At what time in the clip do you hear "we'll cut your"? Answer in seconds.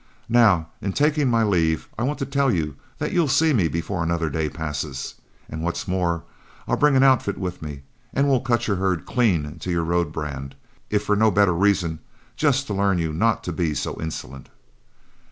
8.27-8.77